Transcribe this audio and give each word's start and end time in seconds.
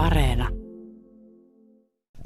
Areena. 0.00 0.48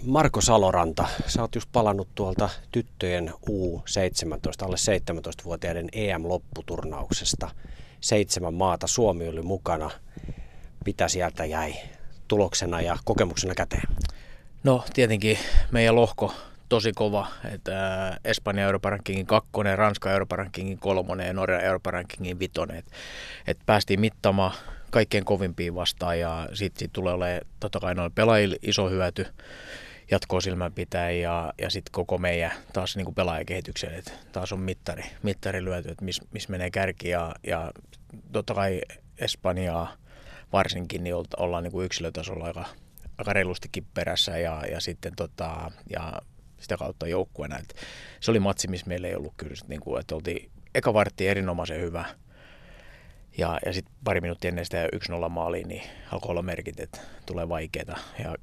Marko 0.02 0.40
Saloranta, 0.40 1.08
sä 1.26 1.42
oot 1.42 1.55
just 1.55 1.69
palannut 1.73 2.08
tuolta 2.15 2.48
tyttöjen 2.73 3.32
U17, 3.50 4.64
alle 4.64 4.77
17-vuotiaiden 4.77 5.88
EM-lopputurnauksesta. 5.92 7.50
Seitsemän 8.00 8.54
maata, 8.54 8.87
Suomi 8.87 9.29
oli 9.29 9.42
mukana. 9.42 9.90
Mitä 10.87 11.08
sieltä 11.08 11.45
jäi 11.45 11.74
tuloksena 12.29 12.80
ja 12.80 12.96
kokemuksena 13.05 13.55
käteen? 13.55 13.88
No 14.64 14.84
tietenkin 14.95 15.38
meidän 15.70 15.96
lohko 15.96 16.34
tosi 16.68 16.93
kova, 16.93 17.27
että 17.52 18.06
äh, 18.09 18.20
Espanja 18.25 18.64
Euroopan 18.64 18.93
rankingin 18.93 19.27
kakkonen, 19.27 19.79
Ranska 19.79 20.12
Euroopan 20.12 20.38
rankingin 20.38 20.79
kolmonen 20.79 21.27
ja 21.27 21.32
Norja 21.32 21.61
Euroopan 21.61 21.93
rankingin 21.93 22.38
vitonen. 22.38 22.77
Et, 22.77 22.86
et 23.46 23.59
päästiin 23.66 24.00
mittaamaan 24.00 24.52
kaikkein 24.95 25.24
kovimpia 25.24 25.74
vastaan 25.74 26.20
ja 26.20 26.48
sitten 26.52 26.79
sit 26.79 26.92
tulee 26.92 27.14
olemaan 27.14 27.40
totta 27.60 27.80
kai 27.80 27.95
noin 27.95 28.12
pelaajille 28.12 28.56
iso 28.62 28.91
hyöty 28.91 29.27
jatkoa 30.10 30.41
silmään 30.41 30.73
pitää 30.73 31.10
ja, 31.10 31.52
ja 31.59 31.70
sitten 31.70 31.92
koko 31.92 32.19
meidän 32.19 32.52
taas 32.73 32.96
niin 32.96 33.05
kuin 33.05 33.14
pelaajakehityksen, 33.14 33.95
että 33.95 34.12
taas 34.33 34.52
on 34.52 34.60
mittari, 34.60 35.05
mittari 35.22 35.64
lyöty, 35.64 35.88
että 35.88 36.05
missä 36.05 36.22
mis 36.33 36.48
menee 36.48 36.70
kärki 36.70 37.09
ja, 37.09 37.34
ja 37.46 37.72
totta 38.33 38.55
kai 38.55 38.80
Espanjaa 39.19 39.96
varsinkin 40.52 41.05
niin 41.05 41.14
ollaan 41.36 41.62
niin 41.62 41.72
kuin 41.72 41.86
yksilötasolla 41.86 42.45
aika, 42.45 42.64
aika 43.19 43.33
reilustikin 43.33 43.86
perässä 43.95 44.38
ja, 44.38 44.62
ja 44.70 44.80
sitten 44.80 45.12
tota, 45.16 45.70
ja 45.91 46.12
sitä 46.61 46.77
kautta 46.77 47.06
joukkueena. 47.06 47.58
Se 48.20 48.30
oli 48.30 48.41
matsi, 48.41 48.69
missä 48.69 48.86
meillä 48.86 49.08
ei 49.08 49.14
ollut 49.14 49.34
kyllä, 49.36 49.55
niin 49.69 49.80
kuin, 49.80 50.00
että 50.00 50.14
oltiin 50.14 50.50
eka 50.74 50.95
vartti 50.95 51.28
erinomaisen 51.28 51.80
hyvä, 51.80 52.05
ja, 53.38 53.59
ja 53.66 53.73
sitten 53.73 53.95
pari 54.05 54.20
minuuttia 54.20 54.48
ennen 54.48 54.65
sitä 54.65 54.88
1-0 55.27 55.29
maaliin, 55.29 55.69
niin 55.69 55.83
alkoi 56.12 56.30
olla 56.30 56.42
merkit, 56.42 56.80
että 56.80 57.01
tulee 57.27 57.48
vaikeaa. 57.48 57.98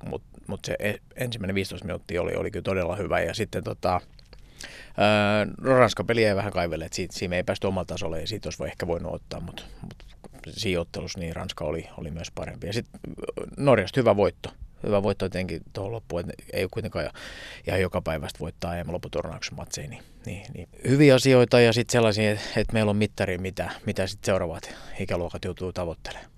Mutta 0.10 0.28
mut 0.48 0.60
se 0.66 0.76
e, 0.80 0.94
ensimmäinen 1.16 1.56
15 1.56 1.86
minuuttia 1.86 2.22
oli, 2.22 2.36
oli 2.36 2.52
kyllä 2.52 2.64
todella 2.64 2.96
hyvä. 2.96 3.20
Ja 3.20 3.34
sitten 3.34 3.64
tota, 3.64 4.02
ää, 4.98 5.46
no 5.62 5.78
Ranskan 5.78 6.08
peli 6.08 6.26
ei 6.26 6.36
vähän 6.36 6.54
kaivelle, 6.54 6.86
että 6.86 6.96
siitä, 6.96 7.16
siinä 7.16 7.36
ei 7.36 7.44
päästy 7.44 7.68
omalle 7.68 7.86
tasolle 7.86 8.22
ja 8.22 8.28
siitä 8.28 8.48
olisi 8.48 8.64
ehkä 8.64 8.88
voinut 8.88 9.14
ottaa, 9.14 9.40
mutta 9.40 9.64
mut 9.82 10.06
siinä 10.50 10.82
ottelussa 10.82 11.20
niin 11.20 11.36
Ranska 11.36 11.66
oli, 11.66 11.88
oli 11.98 12.12
myös 12.12 12.32
parempi. 12.32 12.68
Ja 12.68 12.74
sitten 12.74 13.02
Norjasta 13.58 14.00
hyvä 14.00 14.16
voitto 14.16 14.50
hyvä 14.84 15.04
voitto 15.04 15.26
jotenkin 15.26 15.62
tuohon 15.74 15.92
loppuun, 15.92 16.20
että 16.20 16.44
ei 16.54 16.64
ole 16.64 16.70
kuitenkaan 16.74 17.10
ihan 17.68 17.82
joka 17.82 18.02
päivästä 18.02 18.40
voittaa 18.40 18.78
EM 18.78 18.92
lopputurnauksen 18.92 19.56
matseja, 19.56 19.90
niin, 19.90 20.04
niin, 20.26 20.46
niin, 20.54 20.70
hyviä 20.88 21.16
asioita 21.16 21.60
ja 21.60 21.74
sitten 21.74 21.92
sellaisia, 21.92 22.32
että 22.32 22.74
meillä 22.74 22.90
on 22.90 22.96
mittari, 22.96 23.38
mitä, 23.38 23.72
mitä 23.86 24.08
sitten 24.08 24.26
seuraavat 24.26 24.76
ikäluokat 25.00 25.46
joutuu 25.46 25.74
tavoittelemaan. 25.74 26.32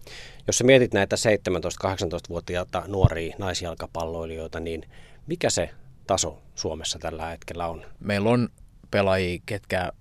Jos 0.47 0.57
sä 0.57 0.63
mietit 0.63 0.93
näitä 0.93 1.15
17-18-vuotiaita 1.15 2.83
nuoria 2.87 3.35
naisjalkapalloilijoita, 3.37 4.59
niin 4.59 4.83
mikä 5.27 5.49
se 5.49 5.69
taso 6.07 6.41
Suomessa 6.55 6.99
tällä 6.99 7.25
hetkellä 7.25 7.67
on? 7.67 7.85
Meillä 7.99 8.29
on 8.29 8.49
pelaajia, 8.91 9.39
ketkä 9.45 9.91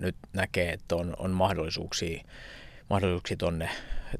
nyt 0.00 0.16
näkee, 0.32 0.72
että 0.72 0.96
on, 0.96 1.16
on 1.18 1.30
mahdollisuuksia, 1.30 2.24
mahdollisuuksia 2.90 3.36
tonne 3.36 3.70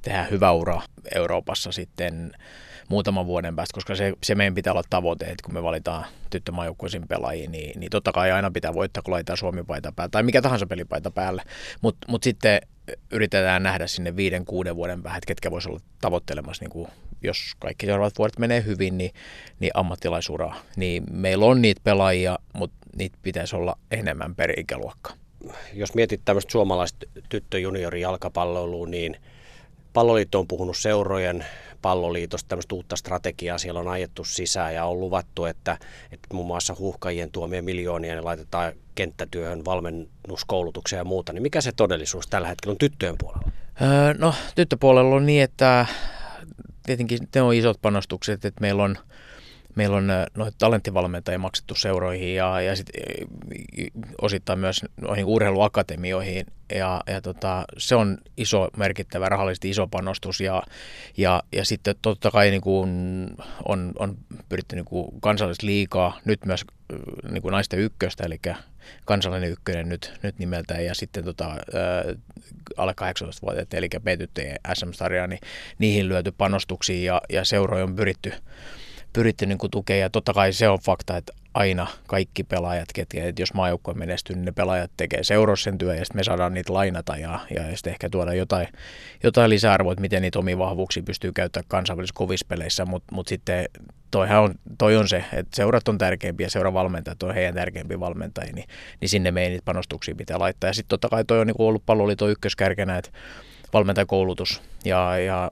tehdä 0.03 0.25
hyvä 0.25 0.53
ura 0.53 0.83
Euroopassa 1.15 1.73
sitten 1.73 2.33
muutaman 2.89 3.27
vuoden 3.27 3.57
päästä, 3.57 3.75
koska 3.75 3.95
se, 3.95 4.13
se 4.23 4.35
meidän 4.35 4.55
pitää 4.55 4.73
olla 4.73 4.83
tavoite, 4.91 5.25
että 5.25 5.45
kun 5.45 5.55
me 5.55 5.63
valitaan 5.63 6.05
tyttömaajoukkueisiin 6.31 7.09
pelaajia, 7.09 7.51
niin, 7.51 7.81
niin 7.81 7.91
totta 7.91 8.13
kai 8.13 8.33
aina 8.33 8.51
pitää 8.51 8.75
voittaa, 8.75 9.03
kun 9.03 9.13
laitetaan 9.13 9.37
Suomi-paita 9.37 9.93
päälle 9.93 10.11
tai 10.11 10.23
mikä 10.23 10.43
tahansa 10.43 10.67
pelipaita 10.67 11.11
päälle, 11.11 11.43
mutta 11.81 12.07
mut 12.09 12.23
sitten 12.23 12.61
yritetään 13.11 13.63
nähdä 13.63 13.87
sinne 13.87 14.17
viiden, 14.17 14.45
kuuden 14.45 14.77
vuoden 14.77 15.03
päähän, 15.03 15.21
ketkä 15.27 15.51
voisi 15.51 15.69
olla 15.69 15.81
tavoittelemassa, 16.01 16.65
niin 16.65 16.71
kuin, 16.71 16.89
jos 17.23 17.53
kaikki 17.59 17.87
seuraavat 17.87 18.19
vuodet 18.19 18.39
menee 18.39 18.65
hyvin, 18.65 18.99
niin, 18.99 19.11
niin 19.61 19.71
ammattilaisuraa. 19.75 20.57
Niin 20.77 21.05
meillä 21.11 21.45
on 21.45 21.63
niitä 21.63 21.81
pelaajia, 21.85 22.39
mutta 22.53 22.77
niitä 22.97 23.19
pitäisi 23.23 23.57
olla 23.57 23.79
enemmän 23.91 24.35
per 24.35 24.61
ikäluokka. 24.61 25.13
Jos 25.73 25.95
mietit 25.95 26.21
tämmöistä 26.25 26.53
suomalaista 26.53 27.07
tyttö-juniori 27.29 28.01
jalkapalloilua, 28.01 28.87
niin 28.87 29.17
Palloliitto 29.93 30.39
on 30.39 30.49
puhunut 30.49 30.77
seurojen 30.77 31.47
palloliitosta 31.83 32.49
tämmöistä 32.49 32.75
uutta 32.75 32.97
strategiaa 32.97 33.59
siellä 33.59 33.81
on 33.81 33.89
ajettu 33.89 34.25
sisään 34.25 34.75
ja 34.75 34.85
on 34.85 35.01
luvattu, 35.01 35.45
että, 35.45 35.79
että 36.13 36.29
muun 36.33 36.47
muassa 36.47 36.77
huuhkajien 36.79 37.31
tuomia 37.31 37.63
miljoonia 37.63 38.15
ne 38.15 38.21
laitetaan 38.21 38.73
kenttätyöhön, 38.95 39.65
valmennuskoulutukseen 39.65 40.99
ja 41.01 41.05
muuta. 41.05 41.33
Niin 41.33 41.43
mikä 41.43 41.61
se 41.61 41.73
todellisuus 41.73 42.27
tällä 42.27 42.49
hetkellä 42.49 42.73
on 42.73 42.79
tyttöjen 42.79 43.19
puolella? 43.19 43.51
Öö, 43.83 44.15
no 44.19 44.35
tyttöpuolella 44.55 45.15
on 45.15 45.27
niin, 45.27 45.43
että 45.43 45.87
tietenkin 46.87 47.19
ne 47.35 47.43
on 47.43 47.55
isot 47.55 47.83
panostukset, 47.83 48.45
että 48.45 48.61
meillä 48.61 48.83
on 48.83 48.97
meillä 49.79 49.97
on 49.97 50.09
noita 50.35 50.57
talenttivalmentajia 50.59 51.39
maksettu 51.39 51.75
seuroihin 51.75 52.35
ja, 52.35 52.61
ja 52.61 52.77
sit, 52.77 52.91
osittain 54.21 54.59
myös 54.59 54.85
noihin 55.01 55.25
urheiluakatemioihin. 55.25 56.47
Ja, 56.75 57.01
ja 57.07 57.21
tota, 57.21 57.65
se 57.77 57.95
on 57.95 58.19
iso, 58.37 58.69
merkittävä, 58.77 59.29
rahallisesti 59.29 59.71
iso 59.71 59.87
panostus. 59.87 60.41
Ja, 60.41 60.63
ja, 61.17 61.43
ja 61.53 61.65
sitten 61.65 61.95
totta 62.03 62.31
kai 62.31 62.51
niin 62.51 62.61
kuin 62.61 62.91
on, 63.69 63.93
on 63.99 64.17
pyritty 64.49 64.77
niin 64.77 64.85
kuin 64.85 65.21
kansallista 65.21 65.67
liikaa, 65.67 66.21
nyt 66.25 66.45
myös 66.45 66.65
niin 67.31 67.43
kuin 67.43 67.53
naisten 67.53 67.79
ykköstä, 67.79 68.25
eli 68.25 68.41
kansallinen 69.05 69.51
ykkönen 69.51 69.89
nyt, 69.89 70.19
nyt 70.23 70.39
nimeltään, 70.39 70.85
ja 70.85 70.95
sitten 70.95 71.25
tota, 71.25 71.47
ää, 71.47 72.05
alle 72.77 72.95
18-vuotiaat, 73.01 73.75
eli 73.75 73.89
B-tyttöjen 74.03 74.57
SM-sarja, 74.75 75.27
niin 75.27 75.41
niihin 75.79 76.09
lyöty 76.09 76.33
panostuksia, 76.33 77.13
ja, 77.13 77.21
ja 77.29 77.45
seuroja 77.45 77.85
on 77.85 77.97
pyritty 77.97 78.33
pyritty 79.19 79.47
niin 79.47 79.59
kuin 79.59 79.71
tukea. 79.71 79.97
Ja 79.97 80.11
totta 80.11 80.33
kai 80.33 80.53
se 80.53 80.69
on 80.69 80.79
fakta, 80.79 81.17
että 81.17 81.33
aina 81.55 81.87
kaikki 82.07 82.45
pelaajat, 82.45 82.89
ketkä, 82.95 83.25
että 83.25 83.43
jos 83.43 83.55
maajoukkue 83.55 83.95
menestyy, 83.95 84.37
niin 84.37 84.45
ne 84.45 84.53
pelaajat 84.53 84.91
tekee 84.97 85.21
sen 85.25 85.79
työ 85.79 85.95
ja 85.95 86.05
sitten 86.05 86.19
me 86.19 86.25
saadaan 86.25 86.55
niitä 86.55 86.73
lainata 86.73 87.17
ja, 87.17 87.41
ja 87.55 87.77
sitten 87.77 87.91
ehkä 87.91 88.11
tuoda 88.11 88.35
jotain, 88.35 88.69
jotain 89.23 89.51
lisäarvoa, 89.51 89.93
että 89.93 90.01
miten 90.01 90.23
niitä 90.23 90.39
omia 90.39 90.59
vahvuuksia 90.59 91.03
pystyy 91.03 91.33
käyttämään 91.33 91.69
kansainvälisissä 91.69 92.19
kovispeleissä, 92.19 92.85
mutta 92.85 93.15
mut 93.15 93.29
sitten 93.29 93.69
toihan 94.11 94.41
on, 94.43 94.55
toi 94.79 94.97
on 94.97 95.09
se, 95.09 95.25
että 95.33 95.57
seurat 95.57 95.89
on 95.89 95.99
tärkeimpiä 95.99 96.47
ja 96.47 96.51
seuravalmentajat 96.51 97.23
on 97.23 97.35
heidän 97.35 97.55
tärkeimpiä 97.55 98.01
valmentajia, 98.01 98.53
niin, 98.55 98.69
niin 99.01 99.09
sinne 99.09 99.31
meidän 99.31 99.51
niitä 99.51 99.65
panostuksia 99.65 100.15
pitää 100.15 100.39
laittaa. 100.39 100.71
Ja 100.71 100.75
sitten 100.75 100.89
totta 100.89 101.09
kai 101.09 101.25
toi 101.25 101.41
on 101.41 101.47
niin 101.47 101.55
ollut 101.59 101.87
palloliiton 101.87 102.31
ykköskärkenä, 102.31 102.99
että 102.99 103.11
valmentajakoulutus 103.73 104.63
ja, 104.85 105.19
ja 105.19 105.51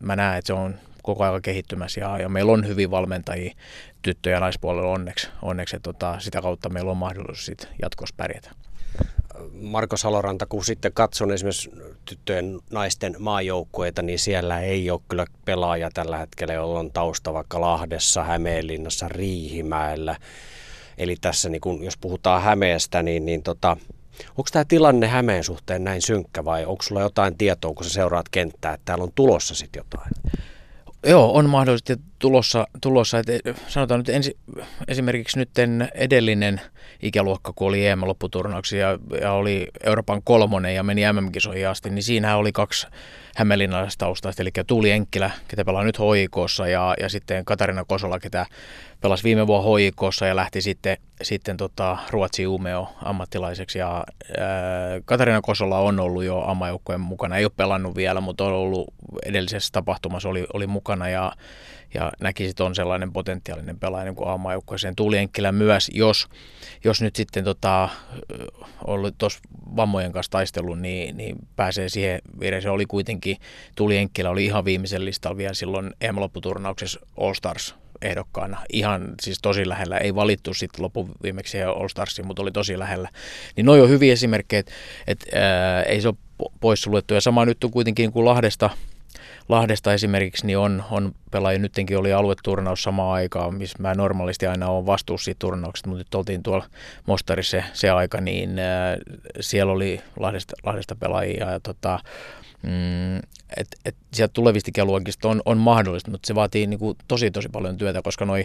mä 0.00 0.16
näen, 0.16 0.38
että 0.38 0.46
se 0.46 0.52
on 0.52 0.74
koko 1.06 1.24
ajan 1.24 1.42
kehittymässä 1.42 2.00
ja, 2.00 2.18
ja 2.18 2.28
meillä 2.28 2.52
on 2.52 2.66
hyvin 2.66 2.90
valmentajia 2.90 3.54
tyttö- 4.02 4.30
ja 4.30 4.40
naispuolella 4.40 4.90
onneksi, 4.90 5.28
onneksi 5.42 5.76
että 5.76 5.92
tota, 5.92 6.20
sitä 6.20 6.42
kautta 6.42 6.68
meillä 6.68 6.90
on 6.90 6.96
mahdollisuus 6.96 7.46
sit 7.46 7.68
jatkossa 7.82 8.14
pärjätä. 8.16 8.50
Marko 9.52 9.96
Saloranta, 9.96 10.46
kun 10.46 10.64
sitten 10.64 10.92
katson 10.92 11.32
esimerkiksi 11.32 11.70
tyttöjen 12.04 12.58
naisten 12.70 13.16
maajoukkueita, 13.18 14.02
niin 14.02 14.18
siellä 14.18 14.60
ei 14.60 14.90
ole 14.90 15.00
kyllä 15.08 15.26
pelaaja 15.44 15.90
tällä 15.94 16.18
hetkellä, 16.18 16.54
jolla 16.54 16.78
on 16.78 16.92
tausta 16.92 17.32
vaikka 17.32 17.60
Lahdessa, 17.60 18.24
Hämeenlinnassa, 18.24 19.08
Riihimäellä. 19.08 20.16
Eli 20.98 21.16
tässä, 21.20 21.48
niin 21.48 21.60
kun, 21.60 21.84
jos 21.84 21.96
puhutaan 21.96 22.42
Hämeestä, 22.42 23.02
niin, 23.02 23.26
niin 23.26 23.42
tota, 23.42 23.76
onko 24.30 24.48
tämä 24.52 24.64
tilanne 24.64 25.06
Hämeen 25.06 25.44
suhteen 25.44 25.84
näin 25.84 26.02
synkkä 26.02 26.44
vai 26.44 26.64
onko 26.64 26.82
sulla 26.82 27.00
jotain 27.00 27.38
tietoa, 27.38 27.74
kun 27.74 27.84
sä 27.84 27.90
seuraat 27.90 28.28
kenttää, 28.28 28.74
että 28.74 28.84
täällä 28.84 29.04
on 29.04 29.12
tulossa 29.14 29.54
sitten 29.54 29.80
jotain? 29.80 30.12
Joo, 31.06 31.34
on 31.34 31.50
mahdollisesti 31.50 31.96
tulossa, 32.18 32.66
tulossa 32.80 33.18
että 33.18 33.32
sanotaan 33.68 34.00
nyt 34.00 34.08
ensi, 34.08 34.36
esimerkiksi 34.88 35.38
nyt 35.38 35.50
edellinen 35.94 36.60
ikäluokka, 37.02 37.52
kun 37.56 37.68
oli 37.68 37.86
EM-lopputurnauksia 37.86 38.80
ja, 38.80 38.98
ja, 39.20 39.32
oli 39.32 39.68
Euroopan 39.84 40.22
kolmonen 40.24 40.74
ja 40.74 40.82
meni 40.82 41.02
MM-kisoihin 41.12 41.68
asti, 41.68 41.90
niin 41.90 42.02
siinä 42.02 42.36
oli 42.36 42.52
kaksi 42.52 42.86
hämeenlinnalaista 43.36 44.04
taustaista, 44.04 44.42
eli 44.42 44.50
Tuuli 44.66 44.90
Enkkilä, 44.90 45.30
ketä 45.48 45.64
pelaa 45.64 45.84
nyt 45.84 45.98
hoikossa 45.98 46.68
ja, 46.68 46.94
ja 47.00 47.08
sitten 47.08 47.44
Katarina 47.44 47.84
Kosola, 47.84 48.18
ketä 48.18 48.46
pelasi 49.00 49.24
viime 49.24 49.46
vuonna 49.46 49.64
hoikossa 49.64 50.26
ja 50.26 50.36
lähti 50.36 50.60
sitten, 50.60 50.96
sitten 51.22 51.56
tota 51.56 51.98
Ruotsi 52.10 52.46
Umeo 52.46 52.88
ammattilaiseksi. 53.02 53.78
Ja, 53.78 54.04
ää, 54.38 54.46
Katarina 55.04 55.40
Kosola 55.40 55.78
on 55.78 56.00
ollut 56.00 56.24
jo 56.24 56.40
ammajoukkojen 56.40 57.00
mukana, 57.00 57.36
ei 57.36 57.44
ole 57.44 57.52
pelannut 57.56 57.96
vielä, 57.96 58.20
mutta 58.20 58.44
on 58.44 58.52
ollut 58.52 58.94
edellisessä 59.26 59.72
tapahtumassa 59.72 60.28
oli, 60.28 60.46
oli 60.52 60.66
mukana 60.66 61.08
ja, 61.08 61.32
ja 61.96 62.12
näki, 62.20 62.44
että 62.44 62.64
on 62.64 62.74
sellainen 62.74 63.12
potentiaalinen 63.12 63.78
pelaaja 63.78 64.04
niin 64.04 64.14
kuin 64.14 64.28
aamajoukkueeseen. 64.28 64.96
Tuuli 64.96 65.18
Enkkilä 65.18 65.52
myös, 65.52 65.90
jos, 65.94 66.28
jos 66.84 67.02
nyt 67.02 67.16
sitten 67.16 67.44
tota, 67.44 67.88
ollut 68.84 69.18
tuossa 69.18 69.38
vammojen 69.76 70.12
kanssa 70.12 70.30
taistellut, 70.30 70.78
niin, 70.78 71.16
niin 71.16 71.36
pääsee 71.56 71.88
siihen 71.88 72.20
vireeseen. 72.40 72.72
Oli 72.72 72.86
kuitenkin, 72.86 73.36
Tuuli 73.74 73.96
Enkkilä 73.96 74.30
oli 74.30 74.44
ihan 74.44 74.64
viimeisen 74.64 75.04
listalla 75.04 75.36
vielä 75.36 75.54
silloin 75.54 75.94
EM-lopputurnauksessa 76.00 77.00
All 77.20 77.34
Stars 77.34 77.74
ehdokkaana. 78.02 78.58
Ihan 78.72 79.14
siis 79.22 79.38
tosi 79.42 79.68
lähellä. 79.68 79.98
Ei 79.98 80.14
valittu 80.14 80.54
sitten 80.54 80.82
lopun 80.82 81.10
viimeksi 81.22 81.62
All 81.62 81.88
Starsiin, 81.88 82.26
mutta 82.26 82.42
oli 82.42 82.52
tosi 82.52 82.78
lähellä. 82.78 83.08
Niin 83.56 83.66
noin 83.66 83.82
on 83.82 83.88
hyviä 83.88 84.12
esimerkkejä, 84.12 84.60
että 84.60 84.72
et, 85.06 85.26
ei 85.86 86.00
se 86.00 86.08
ole 86.08 86.50
poissuljettu. 86.60 87.14
Ja 87.14 87.20
sama 87.20 87.44
nyt 87.44 87.64
on 87.64 87.70
kuitenkin 87.70 88.12
kuin 88.12 88.24
Lahdesta, 88.24 88.70
Lahdesta 89.48 89.94
esimerkiksi 89.94 90.46
niin 90.46 90.58
on, 90.58 90.84
on 90.90 91.12
pelaajia, 91.30 91.58
nytkin 91.58 91.98
oli 91.98 92.12
alueturnaus 92.12 92.82
samaan 92.82 93.14
aikaan, 93.14 93.54
missä 93.54 93.78
mä 93.80 93.94
normaalisti 93.94 94.46
aina 94.46 94.68
olen 94.68 94.86
vastuussa 94.86 95.24
siitä 95.24 95.38
turnauksesta, 95.38 95.88
mutta 95.88 96.00
nyt 96.00 96.14
oltiin 96.14 96.42
tuolla 96.42 96.66
Mostarissa 97.06 97.50
se, 97.50 97.64
se 97.72 97.90
aika, 97.90 98.20
niin 98.20 98.58
äh, 98.58 98.96
siellä 99.40 99.72
oli 99.72 100.00
Lahdesta, 100.18 100.54
Lahdesta 100.62 100.96
pelaajia 100.96 101.50
ja 101.50 101.60
tota, 101.60 101.98
mm, 102.62 103.16
et, 103.56 103.68
et 103.84 103.96
sieltä 104.12 104.32
tulevista 104.32 104.84
luokista 104.84 105.28
on, 105.28 105.42
on 105.44 105.58
mahdollista, 105.58 106.10
mutta 106.10 106.26
se 106.26 106.34
vaatii 106.34 106.66
niin 106.66 106.78
kuin, 106.78 106.96
tosi 107.08 107.30
tosi 107.30 107.48
paljon 107.48 107.76
työtä, 107.76 108.02
koska 108.02 108.24
noi, 108.24 108.44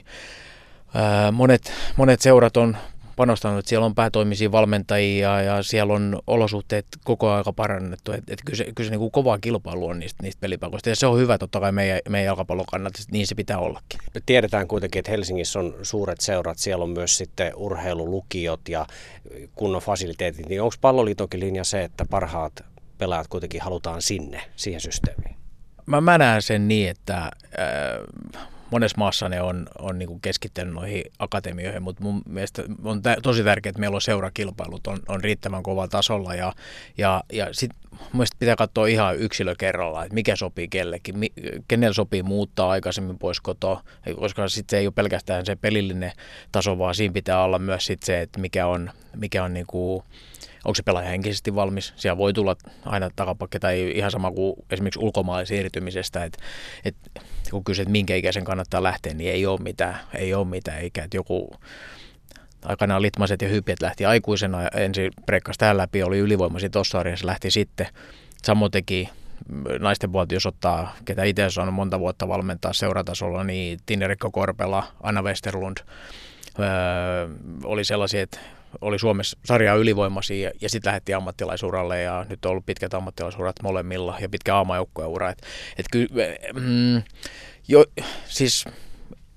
ää, 0.94 1.32
monet, 1.32 1.74
monet 1.98 2.22
seurat 2.22 2.58
on 2.58 2.78
panostanut, 3.22 3.60
että 3.60 3.70
siellä 3.70 3.86
on 3.86 3.96
päätoimisia 3.96 4.52
valmentajia 4.52 5.42
ja 5.42 5.64
siellä 5.64 5.94
on 5.94 6.22
olosuhteet 6.28 6.86
koko 7.04 7.32
ajan 7.32 7.56
parannettu. 7.56 8.12
Että 8.12 8.34
et 8.34 8.40
kyllä 8.46 8.58
se, 8.58 8.64
kyllä 8.64 8.88
se 8.88 8.92
niin 8.92 9.00
kuin 9.00 9.12
kovaa 9.12 9.40
kilpailu 9.40 9.88
on 9.88 10.00
niistä, 10.00 10.24
niistä 10.24 10.40
pelipaikoista 10.40 10.90
ja 10.90 10.96
se 10.96 11.08
on 11.08 11.18
hyvä 11.18 11.38
totta 11.38 11.60
kai 11.60 11.72
meidän, 11.72 12.00
meidän 12.10 12.26
jalkapallon 12.26 12.66
kannalta, 12.72 13.00
niin 13.12 13.28
se 13.28 13.36
pitää 13.36 13.60
ollakin. 13.60 14.00
Me 14.14 14.22
tiedetään 14.26 14.68
kuitenkin, 14.68 15.00
että 15.00 15.12
Helsingissä 15.12 15.60
on 15.60 15.76
suuret 15.82 16.22
seurat, 16.22 16.58
siellä 16.58 16.84
on 16.84 16.90
myös 16.90 17.18
sitten 17.18 17.56
urheilulukiot 17.56 18.70
ja 18.70 18.86
kunnon 19.56 19.82
fasiliteetit, 19.82 20.50
niin 20.50 20.62
onko 20.62 20.76
palloliitonkin 20.82 21.40
linja 21.40 21.64
se, 21.64 21.84
että 21.84 22.06
parhaat 22.10 22.54
pelaajat 22.98 23.28
kuitenkin 23.28 23.62
halutaan 23.62 24.02
sinne, 24.02 24.42
siihen 24.56 24.82
systeemiin? 24.82 25.36
Mä, 25.86 26.02
mä 26.02 26.18
näen 26.18 26.42
sen 26.42 26.68
niin, 26.68 26.90
että 26.90 27.18
äh, 27.18 27.32
monessa 28.72 28.98
maassa 28.98 29.30
ne 29.30 29.42
on, 29.42 29.68
on 29.80 30.00
niin 30.00 30.08
kuin 30.08 30.22
keskittynyt 30.22 30.74
noihin 30.74 31.04
akatemioihin, 31.20 31.84
mutta 31.84 32.04
mun 32.04 32.22
mielestä 32.30 32.64
on 32.84 33.02
tä- 33.02 33.18
tosi 33.24 33.44
tärkeää, 33.44 33.70
että 33.70 33.80
meillä 33.80 33.96
on 33.96 34.02
seurakilpailut 34.02 34.88
on, 34.88 35.00
on 35.08 35.24
riittävän 35.24 35.64
kovalla 35.64 35.88
tasolla 35.88 36.36
ja, 36.36 36.54
ja, 36.98 37.24
ja 37.34 37.48
sitten 37.52 37.80
mielestäni 38.14 38.40
pitää 38.40 38.56
katsoa 38.56 38.88
ihan 38.88 39.18
yksilö 39.18 39.56
kerrallaan, 39.58 40.06
että 40.06 40.16
mikä 40.16 40.36
sopii 40.36 40.68
kellekin, 40.68 41.18
mi, 41.18 41.28
sopii 41.92 42.24
muuttaa 42.24 42.70
aikaisemmin 42.70 43.20
pois 43.20 43.42
kotoa, 43.42 43.84
koska 44.16 44.48
sitten 44.48 44.78
se 44.78 44.80
ei 44.80 44.88
ole 44.88 44.94
pelkästään 44.96 45.46
se 45.46 45.56
pelillinen 45.56 46.12
taso, 46.52 46.78
vaan 46.78 46.96
siinä 46.96 47.14
pitää 47.14 47.44
olla 47.44 47.60
myös 47.60 47.86
sit 47.86 48.04
se, 48.04 48.22
että 48.22 48.40
mikä 48.40 48.68
on, 48.68 48.92
mikä 49.16 49.44
on 49.44 49.54
niin 49.54 49.68
kuin, 49.68 50.04
onko 50.66 50.76
se 50.76 50.84
pelaaja 50.84 51.10
henkisesti 51.10 51.56
valmis. 51.56 51.94
Siellä 51.96 52.18
voi 52.18 52.34
tulla 52.34 52.56
aina 52.86 53.10
takapakke 53.16 53.60
tai 53.60 53.92
ihan 53.96 54.12
sama 54.12 54.32
kuin 54.32 54.56
esimerkiksi 54.72 55.00
ulkomaille 55.00 55.46
siirtymisestä, 55.46 56.24
että, 56.24 56.44
että 56.86 57.22
kun 57.51 57.63
kysyt, 57.63 57.89
minkä 57.89 58.15
ikäisen 58.15 58.44
kannattaa 58.44 58.83
lähteä, 58.83 59.13
niin 59.13 59.31
ei 59.31 59.45
ole 59.45 59.59
mitään, 59.62 60.00
ei 60.15 60.33
ole 60.33 60.48
mitään, 60.48 60.80
eikä 60.80 61.03
että 61.03 61.18
joku 61.18 61.51
aikanaan 62.65 63.01
Litmaset 63.01 63.42
ja 63.42 63.48
Hypiet 63.48 63.81
lähti 63.81 64.06
aikuisena, 64.06 64.68
ensin 64.68 65.12
prekkas 65.25 65.57
täällä 65.57 65.81
läpi, 65.81 66.03
oli 66.03 66.19
ylivoimaisia 66.19 66.69
tuossa 66.69 67.03
se 67.15 67.25
lähti 67.25 67.51
sitten. 67.51 67.88
Samoin 68.44 68.71
teki 68.71 69.09
naisten 69.80 70.12
puolta, 70.12 70.33
jos 70.33 70.45
ottaa, 70.45 70.95
ketä 71.06 71.24
itse 71.24 71.62
on 71.62 71.74
monta 71.74 72.00
vuotta 72.00 72.27
valmentaa 72.27 72.74
seuratasolla, 72.74 73.44
niin 73.44 73.80
Tinerikko 73.86 74.31
Korpela, 74.31 74.83
Anna 75.03 75.21
Westerlund, 75.21 75.77
öö, 76.59 76.65
oli 77.63 77.83
sellaisia, 77.83 78.21
että 78.21 78.39
oli 78.82 79.00
Suomessa 79.00 79.38
sarjaa 79.46 79.76
ylivoimaisia 79.76 80.50
ja, 80.50 80.52
ja 80.62 80.70
sitten 80.70 80.94
lähti 80.94 81.14
ammattilaisuralle 81.14 82.02
ja 82.02 82.26
nyt 82.30 82.46
on 82.46 82.52
ollut 82.52 82.66
pitkät 82.66 82.94
ammattilaisurat 82.94 83.56
molemmilla 83.64 84.18
ja 84.22 84.30
pitkä 84.30 84.56
aamajoukkojen 84.56 85.10
ura. 85.10 85.30
Et, 85.30 85.42
et 85.78 85.86
ky, 85.92 86.08
mm, 86.54 87.04
jo, 87.68 87.86
siis 88.26 88.66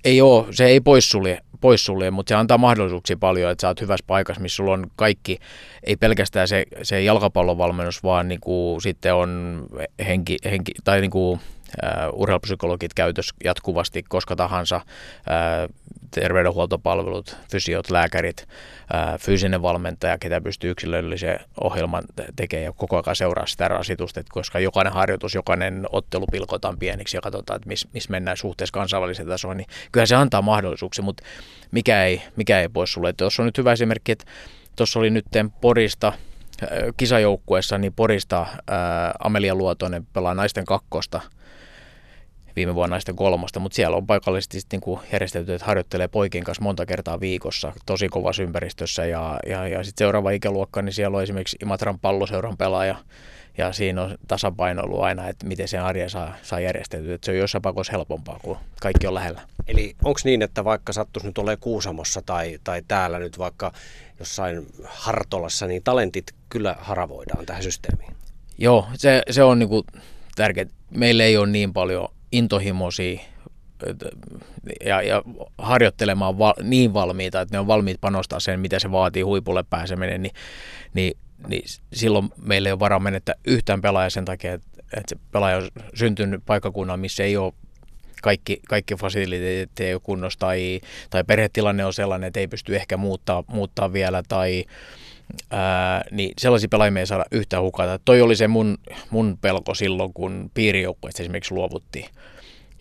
ei 0.04 0.20
ole, 0.20 0.46
se 0.50 0.64
ei 0.64 0.80
poissulje, 0.80 1.40
poissulje, 1.60 2.10
mutta 2.10 2.28
se 2.28 2.34
antaa 2.34 2.58
mahdollisuuksia 2.58 3.16
paljon, 3.16 3.50
että 3.50 3.62
sä 3.62 3.68
oot 3.68 3.80
hyvässä 3.80 4.04
paikassa, 4.06 4.42
missä 4.42 4.56
sulla 4.56 4.72
on 4.72 4.86
kaikki, 4.96 5.38
ei 5.84 5.96
pelkästään 5.96 6.48
se, 6.48 6.64
se 6.82 7.02
jalkapallon 7.02 7.58
valmennus, 7.58 8.02
vaan 8.02 8.28
niinku, 8.28 8.78
sitten 8.82 9.14
on 9.14 9.60
henki, 10.06 10.36
henki 10.44 10.72
tai 10.84 11.00
niinku, 11.00 11.40
uh, 11.82 12.20
urheilupsykologit 12.20 12.94
käytössä 12.94 13.34
jatkuvasti 13.44 14.02
koska 14.08 14.36
tahansa, 14.36 14.76
uh, 14.76 15.74
terveydenhuoltopalvelut, 16.10 17.36
fysiot, 17.50 17.90
lääkärit, 17.90 18.42
uh, 18.42 19.20
fyysinen 19.20 19.62
valmentaja, 19.62 20.18
ketä 20.18 20.40
pystyy 20.40 20.70
yksilöllisen 20.70 21.40
ohjelman 21.60 22.04
tekemään 22.36 22.64
ja 22.64 22.72
koko 22.72 23.02
ajan 23.06 23.16
seuraa 23.16 23.46
sitä 23.46 23.68
rasitusta, 23.68 24.20
että 24.20 24.32
koska 24.32 24.60
jokainen 24.60 24.92
harjoitus, 24.92 25.34
jokainen 25.34 25.86
ottelu 25.92 26.26
pilkotaan 26.26 26.78
pieniksi 26.78 27.16
ja 27.16 27.20
katsotaan, 27.20 27.56
että 27.56 27.68
missä 27.68 27.88
mis 27.92 28.08
mennään 28.08 28.36
suhteessa 28.36 28.72
kansainväliseen 28.72 29.28
tasoon, 29.28 29.56
niin 29.56 29.66
kyllä 29.92 30.06
se 30.06 30.14
antaa 30.14 30.42
mahdollisuuksia, 30.42 31.04
mutta 31.04 31.22
mikä 31.70 32.04
ei, 32.04 32.22
mikä 32.36 32.60
ei 32.60 32.68
pois 32.68 32.92
sulle. 32.92 33.12
Tuossa 33.12 33.42
on 33.42 33.46
nyt 33.46 33.58
hyvä 33.58 33.72
esimerkki, 33.72 34.12
että 34.12 34.24
tuossa 34.76 34.98
oli 34.98 35.10
nyt 35.10 35.26
Porista 35.60 36.12
kisajoukkueessa, 36.96 37.78
niin 37.78 37.92
Porista 37.92 38.46
ää, 38.68 39.14
Amelia 39.24 39.54
Luotonen 39.54 40.06
pelaa 40.12 40.34
naisten 40.34 40.64
kakkosta– 40.64 41.20
viime 42.56 42.74
vuonna 42.74 42.94
naisten 42.94 43.16
kolmosta, 43.16 43.60
mutta 43.60 43.76
siellä 43.76 43.96
on 43.96 44.06
paikallisesti 44.06 44.58
niin 44.72 44.80
kuin 44.80 45.00
järjestelty, 45.12 45.54
että 45.54 45.66
harjoittelee 45.66 46.08
poikien 46.08 46.44
kanssa 46.44 46.62
monta 46.62 46.86
kertaa 46.86 47.20
viikossa 47.20 47.72
tosi 47.86 48.08
kovassa 48.08 48.42
ympäristössä 48.42 49.06
ja, 49.06 49.40
ja, 49.46 49.68
ja 49.68 49.84
sitten 49.84 50.04
seuraava 50.04 50.30
ikäluokka, 50.30 50.82
niin 50.82 50.92
siellä 50.92 51.16
on 51.16 51.22
esimerkiksi 51.22 51.56
Imatran 51.62 51.98
palloseuran 51.98 52.56
pelaaja 52.56 52.96
ja 53.58 53.72
siinä 53.72 54.02
on 54.02 54.18
tasapaino 54.28 54.82
ollut 54.82 55.02
aina, 55.02 55.28
että 55.28 55.46
miten 55.46 55.68
se 55.68 55.78
arjen 55.78 56.10
saa, 56.10 56.34
saa 56.42 56.60
järjestettyä. 56.60 57.18
Se 57.22 57.30
on 57.30 57.36
jossain 57.36 57.62
paikoissa 57.62 57.92
helpompaa, 57.92 58.38
kun 58.42 58.56
kaikki 58.80 59.06
on 59.06 59.14
lähellä. 59.14 59.40
Eli 59.66 59.96
onko 60.04 60.20
niin, 60.24 60.42
että 60.42 60.64
vaikka 60.64 60.92
sattuisi 60.92 61.26
nyt 61.26 61.38
olemaan 61.38 61.58
Kuusamossa 61.60 62.22
tai, 62.26 62.58
tai 62.64 62.82
täällä 62.88 63.18
nyt 63.18 63.38
vaikka 63.38 63.72
jossain 64.18 64.66
Hartolassa, 64.84 65.66
niin 65.66 65.82
talentit 65.82 66.34
kyllä 66.48 66.76
haravoidaan 66.78 67.46
tähän 67.46 67.62
systeemiin? 67.62 68.14
Joo, 68.58 68.86
se, 68.94 69.22
se 69.30 69.42
on 69.42 69.58
niinku 69.58 69.84
tärkeää. 70.36 70.66
Meillä 70.90 71.24
ei 71.24 71.36
ole 71.36 71.46
niin 71.46 71.72
paljon 71.72 72.08
intohimoisia 72.32 73.20
ja, 74.84 75.02
ja 75.02 75.22
harjoittelemaan 75.58 76.38
va, 76.38 76.54
niin 76.62 76.94
valmiita, 76.94 77.40
että 77.40 77.54
ne 77.54 77.58
on 77.58 77.66
valmiit 77.66 78.00
panostaa 78.00 78.40
sen, 78.40 78.60
mitä 78.60 78.78
se 78.78 78.90
vaatii 78.90 79.22
huipulle 79.22 79.64
pääseminen, 79.70 80.22
niin, 80.22 80.34
niin, 80.94 81.16
niin 81.48 81.64
silloin 81.92 82.28
meillä 82.42 82.68
ei 82.68 82.72
ole 82.72 82.80
varaa 82.80 83.00
menettää 83.00 83.34
yhtään 83.46 83.80
pelaajaa 83.80 84.10
sen 84.10 84.24
takia, 84.24 84.54
että, 84.54 84.68
että 84.80 85.02
se 85.08 85.16
pelaaja 85.32 85.56
on 85.56 85.68
syntynyt 85.94 86.42
paikkakunnan, 86.46 87.00
missä 87.00 87.24
ei 87.24 87.36
ole 87.36 87.52
kaikki, 88.22 88.60
kaikki 88.68 88.94
fasiliteetit 88.94 89.80
ei 89.80 89.94
ole 89.94 90.00
kunnossa 90.04 90.38
tai, 90.38 90.80
tai 91.10 91.24
perhetilanne 91.24 91.84
on 91.84 91.92
sellainen, 91.92 92.26
että 92.26 92.40
ei 92.40 92.48
pysty 92.48 92.76
ehkä 92.76 92.96
muuttaa, 92.96 93.44
muuttaa 93.46 93.92
vielä 93.92 94.22
tai 94.28 94.64
Ää, 95.50 96.04
niin 96.10 96.30
sellaisia 96.38 96.68
pelaajia 96.68 97.00
ei 97.00 97.06
saada 97.06 97.24
yhtään 97.30 97.62
hukata. 97.62 98.00
Toi 98.04 98.20
oli 98.20 98.36
se 98.36 98.48
mun, 98.48 98.78
mun 99.10 99.38
pelko 99.40 99.74
silloin, 99.74 100.12
kun 100.12 100.50
piirijoukkueesta 100.54 101.22
esimerkiksi 101.22 101.54
luovuttiin 101.54 102.06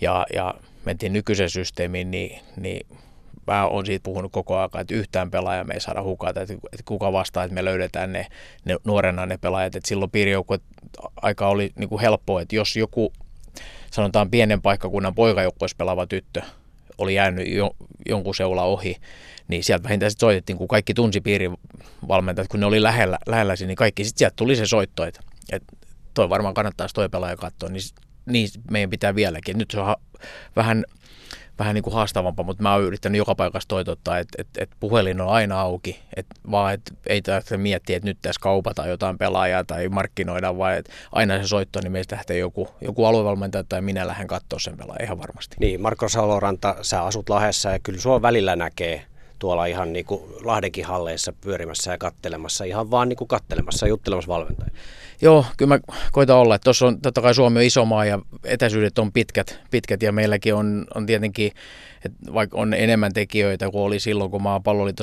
ja, 0.01 0.25
ja 0.33 0.53
mentiin 0.85 1.13
nykyiseen 1.13 1.49
systeemiin, 1.49 2.11
niin, 2.11 2.39
niin 2.57 2.87
mä 3.47 3.67
oon 3.67 3.85
siitä 3.85 4.03
puhunut 4.03 4.31
koko 4.31 4.57
ajan, 4.57 4.69
että 4.79 4.95
yhtään 4.95 5.31
pelaajaa 5.31 5.63
me 5.63 5.73
ei 5.73 5.81
saada 5.81 6.03
hukata, 6.03 6.41
että, 6.41 6.53
että 6.53 6.83
kuka 6.85 7.13
vastaa, 7.13 7.43
että 7.43 7.55
me 7.55 7.65
löydetään 7.65 8.13
ne, 8.13 8.27
ne 8.65 8.77
nuorena 8.83 9.25
ne 9.25 9.37
pelaajat. 9.37 9.75
Että 9.75 9.87
silloin 9.87 10.11
piirijoukkue 10.11 10.59
aika 11.15 11.47
oli 11.47 11.71
niin 11.75 11.89
kuin 11.89 12.01
helppoa, 12.01 12.41
että 12.41 12.55
jos 12.55 12.75
joku 12.75 13.13
sanotaan 13.91 14.29
pienen 14.29 14.61
paikkakunnan 14.61 15.15
poikajoukkueessa 15.15 15.77
pelaava 15.77 16.07
tyttö 16.07 16.41
oli 16.97 17.15
jäänyt 17.15 17.47
jo, 17.47 17.75
jonkun 18.09 18.35
seula 18.35 18.63
ohi, 18.63 18.97
niin 19.47 19.63
sieltä 19.63 19.83
vähintään 19.83 20.11
sitten 20.11 20.27
soitettiin, 20.27 20.57
kun 20.57 20.67
kaikki 20.67 20.93
tunsi 20.93 21.21
piirivalmentajat, 21.21 22.47
kun 22.47 22.59
ne 22.59 22.65
oli 22.65 22.83
lähellä, 22.83 23.17
lähellä 23.27 23.53
niin 23.59 23.75
kaikki 23.75 24.03
sitten 24.03 24.19
sieltä 24.19 24.35
tuli 24.35 24.55
se 24.55 24.65
soitto, 24.65 25.05
että, 25.05 25.19
että 25.51 25.75
toi 26.13 26.29
varmaan 26.29 26.53
kannattaa 26.53 26.87
toi 26.93 27.09
pelaaja 27.09 27.37
katsoa, 27.37 27.69
niin, 27.69 27.81
niin 28.25 28.49
meidän 28.71 28.89
pitää 28.89 29.15
vieläkin. 29.15 29.57
Nyt 29.57 29.71
se 29.71 29.79
on 29.79 29.95
vähän, 30.55 30.85
vähän 31.59 31.75
niin 31.75 31.83
kuin 31.83 31.93
haastavampaa, 31.93 32.45
mutta 32.45 32.63
mä 32.63 32.73
oon 32.73 32.83
yrittänyt 32.83 33.17
joka 33.17 33.35
paikassa 33.35 33.67
toitottaa, 33.67 34.19
että, 34.19 34.41
että, 34.41 34.63
että 34.63 34.75
puhelin 34.79 35.21
on 35.21 35.29
aina 35.29 35.61
auki, 35.61 35.99
että 36.15 36.35
vaan 36.51 36.73
että 36.73 36.93
ei 37.07 37.21
tarvitse 37.21 37.57
miettiä, 37.57 37.97
että 37.97 38.09
nyt 38.09 38.17
tässä 38.21 38.41
kaupataan 38.41 38.89
jotain 38.89 39.17
pelaajaa 39.17 39.63
tai 39.63 39.89
markkinoidaan, 39.89 40.57
vaan 40.57 40.77
että 40.77 40.91
aina 41.11 41.41
se 41.41 41.47
soitto, 41.47 41.79
niin 41.83 41.91
meistä 41.91 42.15
lähtee 42.15 42.37
joku, 42.37 42.67
joku 42.81 43.05
aluevalmentaja 43.05 43.63
tai 43.69 43.81
minä 43.81 44.07
lähden 44.07 44.27
katsoa 44.27 44.59
sen 44.59 44.77
pelaajan 44.77 45.03
ihan 45.03 45.19
varmasti. 45.19 45.55
Niin, 45.59 45.81
Marko 45.81 46.09
Saloranta, 46.09 46.75
sä 46.81 47.03
asut 47.03 47.29
Lahdessa 47.29 47.71
ja 47.71 47.79
kyllä 47.79 47.99
sua 47.99 48.21
välillä 48.21 48.55
näkee 48.55 49.05
tuolla 49.43 49.65
ihan 49.65 49.93
niin 49.93 50.05
kuin 50.05 50.21
Lahdenkin 50.43 50.85
halleissa 50.85 51.33
pyörimässä 51.41 51.91
ja 51.91 51.97
kattelemassa, 51.97 52.63
ihan 52.63 52.91
vaan 52.91 53.09
niin 53.09 53.17
kuin 53.17 53.27
kattelemassa 53.27 53.85
ja 53.85 53.89
juttelemassa 53.89 54.27
valmentajia. 54.27 54.73
Joo, 55.21 55.45
kyllä 55.57 55.75
mä 55.75 55.79
koitan 56.11 56.37
olla. 56.37 56.59
Tuossa 56.59 56.87
on 56.87 57.01
totta 57.01 57.21
kai 57.21 57.35
Suomi 57.35 57.59
on 57.59 57.63
iso 57.63 57.85
maa 57.85 58.05
ja 58.05 58.19
etäisyydet 58.43 58.99
on 58.99 59.11
pitkät, 59.11 59.59
pitkät 59.71 60.03
ja 60.03 60.11
meilläkin 60.11 60.55
on, 60.55 60.85
on 60.95 61.05
tietenkin, 61.05 61.51
että 62.05 62.33
vaikka 62.33 62.57
on 62.57 62.73
enemmän 62.73 63.13
tekijöitä 63.13 63.69
kuin 63.69 63.81
oli 63.81 63.99
silloin, 63.99 64.31
kun 64.31 64.43
mä 64.43 64.53
oon 64.53 64.61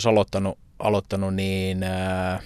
aloittanut, 0.09 0.59
aloittanut 0.79 1.35
niin 1.35 1.83
ää, 1.83 2.41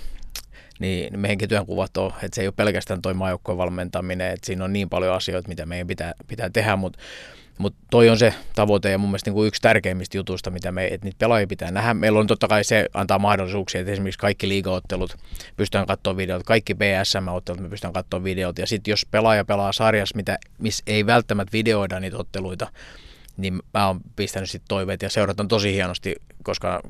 niin 0.78 1.20
meidänkin 1.20 1.48
työnkuvat 1.48 1.96
on, 1.96 2.12
että 2.22 2.34
se 2.34 2.40
ei 2.40 2.48
ole 2.48 2.54
pelkästään 2.56 3.02
toi 3.02 3.14
maajoukkojen 3.14 3.58
valmentaminen, 3.58 4.32
että 4.32 4.46
siinä 4.46 4.64
on 4.64 4.72
niin 4.72 4.88
paljon 4.88 5.14
asioita, 5.14 5.48
mitä 5.48 5.66
meidän 5.66 5.86
pitää, 5.86 6.12
pitää 6.28 6.50
tehdä, 6.50 6.76
mutta 6.76 6.98
Mutta 7.58 7.78
toi 7.90 8.08
on 8.08 8.18
se 8.18 8.34
tavoite 8.54 8.90
ja 8.90 8.98
mun 8.98 9.10
mielestä 9.10 9.30
niin 9.30 9.34
kuin 9.34 9.48
yksi 9.48 9.62
tärkeimmistä 9.62 10.16
jutuista, 10.16 10.50
mitä 10.50 10.72
me, 10.72 10.86
että 10.86 11.04
niitä 11.04 11.18
pelaajia 11.18 11.46
pitää 11.46 11.70
nähdä. 11.70 11.94
Meillä 11.94 12.18
on 12.20 12.26
totta 12.26 12.48
kai 12.48 12.64
se 12.64 12.86
antaa 12.94 13.18
mahdollisuuksia, 13.18 13.80
että 13.80 13.92
esimerkiksi 13.92 14.18
kaikki 14.18 14.48
liigaottelut 14.48 15.16
pystytään 15.56 15.86
katsoa 15.86 16.16
videot, 16.16 16.42
kaikki 16.42 16.74
BSM-ottelut 16.74 17.60
me 17.60 17.68
pystytään 17.68 17.92
katsoa 17.92 18.24
videot. 18.24 18.58
Ja 18.58 18.66
sitten 18.66 18.92
jos 18.92 19.06
pelaaja 19.10 19.44
pelaa 19.44 19.72
sarjassa, 19.72 20.16
mitä, 20.16 20.38
missä 20.58 20.82
ei 20.86 21.06
välttämättä 21.06 21.52
videoida 21.52 22.00
niitä 22.00 22.16
otteluita, 22.16 22.66
niin 23.36 23.62
mä 23.74 23.86
oon 23.86 24.00
pistänyt 24.16 24.50
sitten 24.50 24.68
toiveet 24.68 25.02
ja 25.02 25.10
seurat 25.10 25.40
on 25.40 25.48
tosi 25.48 25.72
hienosti, 25.72 26.14
koska 26.42 26.82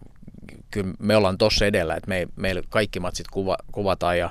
kyllä 0.71 0.95
me 0.99 1.17
ollaan 1.17 1.39
tossa 1.39 1.67
edellä, 1.67 1.95
että 1.95 2.09
me, 2.09 2.27
meillä 2.37 2.63
kaikki 2.69 3.01
matsit 3.01 3.27
kuva, 3.29 3.57
kuvataan 3.73 4.19
ja 4.19 4.31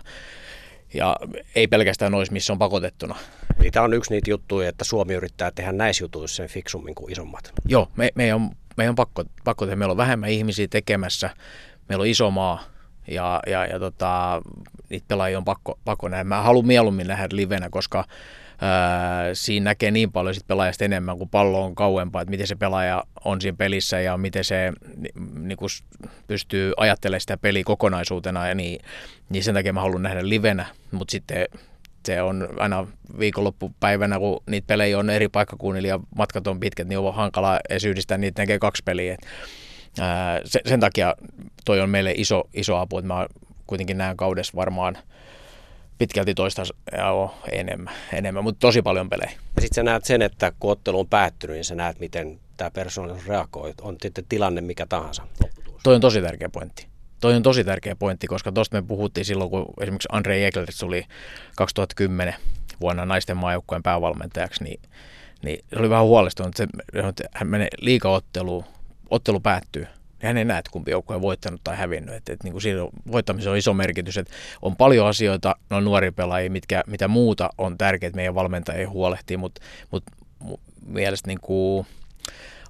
ja 0.94 1.16
ei 1.56 1.68
pelkästään 1.68 2.12
noissa, 2.12 2.34
missä 2.34 2.54
on 2.54 2.60
pakotettuna. 2.60 3.16
Niin 3.60 3.72
tämä 3.72 3.84
on 3.84 3.94
yksi 3.94 4.12
niitä 4.12 4.30
juttuja, 4.30 4.70
että 4.70 4.84
Suomi 4.84 5.14
yrittää 5.14 5.52
tehdä 5.52 5.72
näissä 5.72 6.04
jutuissa 6.04 6.36
sen 6.36 6.50
fiksummin 6.50 6.96
kuin 6.96 7.12
isommat. 7.12 7.54
Joo, 7.68 7.88
me, 7.96 8.10
me 8.16 8.34
on, 8.34 8.50
me 8.78 8.90
on 8.90 8.96
pakko, 8.96 9.24
pakko 9.44 9.66
tehdä. 9.66 9.76
Meillä 9.76 9.92
on 9.92 9.98
vähemmän 9.98 10.30
ihmisiä 10.30 10.68
tekemässä, 10.68 11.30
meillä 11.90 12.02
on 12.02 12.08
iso 12.08 12.32
maa 12.32 12.64
ja, 13.08 13.40
ja, 13.48 13.66
ja 13.66 13.80
tota, 13.80 14.42
niitä 14.90 15.06
pelaajia 15.08 15.38
on 15.38 15.46
pakko, 15.46 15.80
pakko 15.86 16.10
nähdä. 16.10 16.24
Mä 16.24 16.42
haluan 16.42 16.68
mieluummin 16.68 17.08
nähdä 17.08 17.28
livenä, 17.32 17.70
koska 17.70 18.06
siinä 19.34 19.64
näkee 19.64 19.92
niin 19.92 20.12
paljon 20.12 20.36
sit 20.36 20.48
pelaajasta 20.48 20.86
enemmän, 20.86 21.18
kun 21.18 21.30
pallo 21.30 21.64
on 21.64 21.76
kauempaa, 21.76 22.22
että 22.22 22.30
miten 22.30 22.48
se 22.48 22.56
pelaaja 22.56 23.04
on 23.26 23.42
siinä 23.42 23.58
pelissä 23.58 24.00
ja 24.00 24.18
miten 24.18 24.44
se 24.44 24.74
niin 25.40 25.58
kuin 25.58 25.70
pystyy 26.28 26.74
ajattelemaan 26.78 27.22
sitä 27.22 27.38
peliä 27.38 27.64
kokonaisuutena 27.66 28.48
ja 28.48 28.56
niin, 28.56 28.80
niin 29.30 29.44
sen 29.44 29.54
takia 29.54 29.74
mä 29.74 29.82
haluan 29.82 30.04
nähdä 30.04 30.30
livenä, 30.30 30.66
mutta 30.92 31.12
sitten 31.12 31.46
se 32.06 32.22
on 32.22 32.50
aina 32.58 32.88
viikonloppupäivänä, 33.20 34.20
kun 34.20 34.44
niitä 34.50 34.68
pelejä 34.68 35.00
on 35.00 35.10
eri 35.10 35.30
paikkakunnilla 35.30 35.88
ja 35.88 36.00
matkat 36.18 36.48
on 36.48 36.60
pitkät, 36.60 36.88
niin 36.88 37.00
on 37.00 37.16
hankala 37.16 37.60
edes 37.70 37.86
yhdistää 37.86 38.18
niitä 38.18 38.42
tekee 38.42 38.60
kaksi 38.60 38.84
peliä. 38.86 39.18
ää, 40.00 40.42
sen, 40.46 40.62
sen 40.66 40.80
takia 40.80 41.16
toi 41.66 41.82
on 41.82 41.90
meille 41.90 42.14
iso, 42.18 42.44
iso 42.54 42.78
apu, 42.78 42.98
että 42.98 43.08
mä 43.08 43.28
kuitenkin 43.68 43.98
näen 43.98 44.18
kaudessa 44.18 44.56
varmaan– 44.56 44.98
pitkälti 46.04 46.34
toista 46.34 46.64
joo, 46.98 47.36
enemmän, 47.52 47.94
enemmän, 48.14 48.44
mutta 48.44 48.60
tosi 48.60 48.82
paljon 48.82 49.10
pelejä. 49.10 49.32
Sitten 49.32 49.76
sä 49.76 49.84
näet 49.84 50.06
sen, 50.06 50.22
että 50.22 50.52
kun 50.60 50.72
ottelu 50.72 51.00
on 51.00 51.08
päättynyt, 51.08 51.56
niin 51.56 51.66
sä 51.66 51.76
näet, 51.76 52.00
miten 52.00 52.40
tämä 52.58 52.72
persoonallisuus 52.72 53.28
reagoi. 53.28 53.74
On 53.82 53.96
sitten 54.02 54.26
tilanne 54.30 54.62
mikä 54.62 54.86
tahansa. 54.86 55.28
Toi 55.84 55.96
on 55.96 56.02
tosi 56.02 56.22
tärkeä 56.22 56.50
pointti. 56.50 56.88
Toi 57.22 57.36
on 57.36 57.44
tosi 57.44 57.64
tärkeä 57.64 57.96
pointti, 57.96 58.28
koska 58.28 58.52
tuosta 58.52 58.78
me 58.78 58.88
puhuttiin 58.88 59.26
silloin, 59.26 59.50
kun 59.50 59.66
esimerkiksi 59.82 60.10
Andre 60.12 60.48
Eglers 60.48 60.78
tuli 60.78 61.06
2010 61.56 62.36
vuonna 62.82 63.06
naisten 63.06 63.38
maajoukkueen 63.38 63.84
päävalmentajaksi, 63.84 64.64
niin, 64.64 64.82
niin 65.44 65.66
se 65.70 65.80
oli 65.80 65.90
vähän 65.90 66.06
huolestunut, 66.06 66.60
että 66.60 67.24
hän 67.34 67.48
menee 67.48 67.68
liikaotteluun, 67.82 68.64
ottelu 69.10 69.40
päättyy, 69.40 69.88
hän 70.28 70.38
ei 70.38 70.46
näe, 70.46 70.60
että 70.60 70.72
kumpi 70.72 70.92
joukkue 70.92 71.16
on 71.16 71.22
voittanut 71.22 71.62
tai 71.64 71.78
hävinnyt. 71.78 72.16
Et, 72.16 72.30
et, 72.30 72.44
niin 72.44 72.52
kuin 72.52 72.62
siinä 72.62 72.80
voittamisen 73.12 73.52
on 73.52 73.58
iso 73.58 73.74
merkitys. 73.74 74.18
Et 74.18 74.30
on 74.62 74.76
paljon 74.76 75.08
asioita, 75.08 75.56
no 75.70 75.80
nuori 75.80 76.12
pelaajia, 76.12 76.52
mitkä, 76.52 76.84
mitä 76.88 77.08
muuta 77.08 77.50
on 77.58 77.78
tärkeää, 77.78 78.08
että 78.08 78.16
meidän 78.16 78.36
valmentajia 78.36 78.90
huolehtii, 78.90 79.38
mutta 79.38 79.62
mut, 79.92 80.04
mut, 80.40 80.62
mielestä 80.86 81.28
niin 81.28 81.40
kuin 81.42 81.88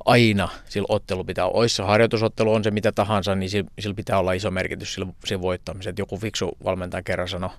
aina 0.05 0.50
sillä 0.65 0.86
ottelu 0.89 1.24
pitää 1.24 1.45
olla. 1.45 1.60
Oissa 1.60 1.86
harjoitusottelu 1.86 2.53
on 2.53 2.63
se 2.63 2.72
mitä 2.72 2.91
tahansa, 2.91 3.36
niin 3.36 3.50
sillä, 3.50 3.69
sillä 3.79 3.95
pitää 3.95 4.19
olla 4.19 4.33
iso 4.33 4.51
merkitys 4.51 4.93
sillä, 4.93 5.07
sillä 5.25 5.41
voittamisella. 5.41 5.95
Joku 5.98 6.17
fiksu 6.17 6.57
valmentaja 6.63 7.03
kerran 7.03 7.27
sanoi 7.27 7.50